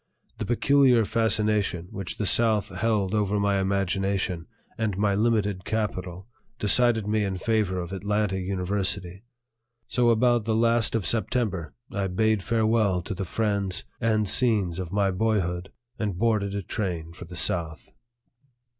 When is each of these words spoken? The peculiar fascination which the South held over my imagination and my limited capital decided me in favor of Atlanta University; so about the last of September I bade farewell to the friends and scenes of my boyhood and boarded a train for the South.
The 0.39 0.47
peculiar 0.47 1.05
fascination 1.05 1.89
which 1.91 2.17
the 2.17 2.25
South 2.25 2.69
held 2.75 3.13
over 3.13 3.39
my 3.39 3.59
imagination 3.61 4.47
and 4.75 4.97
my 4.97 5.13
limited 5.13 5.63
capital 5.63 6.27
decided 6.57 7.05
me 7.05 7.23
in 7.23 7.37
favor 7.37 7.79
of 7.79 7.93
Atlanta 7.93 8.39
University; 8.39 9.23
so 9.87 10.09
about 10.09 10.45
the 10.45 10.55
last 10.55 10.95
of 10.95 11.05
September 11.05 11.75
I 11.91 12.07
bade 12.07 12.41
farewell 12.41 13.03
to 13.03 13.13
the 13.13 13.25
friends 13.25 13.83
and 13.99 14.27
scenes 14.27 14.79
of 14.79 14.91
my 14.91 15.11
boyhood 15.11 15.71
and 15.99 16.17
boarded 16.17 16.55
a 16.55 16.63
train 16.63 17.13
for 17.13 17.25
the 17.25 17.35
South. 17.35 17.91